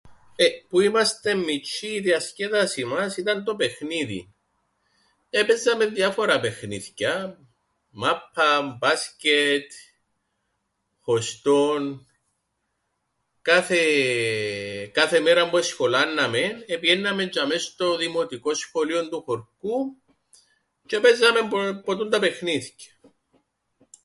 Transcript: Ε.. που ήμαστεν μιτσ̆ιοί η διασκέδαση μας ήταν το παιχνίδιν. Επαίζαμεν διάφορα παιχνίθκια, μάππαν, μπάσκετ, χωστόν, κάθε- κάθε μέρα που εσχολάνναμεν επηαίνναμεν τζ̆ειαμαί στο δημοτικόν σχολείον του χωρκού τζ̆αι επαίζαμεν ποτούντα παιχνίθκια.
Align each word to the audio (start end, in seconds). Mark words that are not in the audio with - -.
Ε.. 0.35 0.47
που 0.69 0.79
ήμαστεν 0.79 1.37
μιτσ̆ιοί 1.39 1.87
η 1.93 1.99
διασκέδαση 1.99 2.85
μας 2.85 3.17
ήταν 3.17 3.43
το 3.43 3.55
παιχνίδιν. 3.55 4.27
Επαίζαμεν 5.29 5.93
διάφορα 5.93 6.39
παιχνίθκια, 6.39 7.39
μάππαν, 7.89 8.77
μπάσκετ, 8.81 9.71
χωστόν, 11.01 12.07
κάθε- 13.41 14.89
κάθε 14.93 15.19
μέρα 15.19 15.49
που 15.49 15.57
εσχολάνναμεν 15.57 16.63
επηαίνναμεν 16.65 17.29
τζ̆ειαμαί 17.29 17.57
στο 17.57 17.97
δημοτικόν 17.97 18.55
σχολείον 18.55 19.09
του 19.09 19.21
χωρκού 19.25 19.95
τζ̆αι 20.87 20.97
επαίζαμεν 20.97 21.81
ποτούντα 21.83 22.19
παιχνίθκια. 22.19 22.91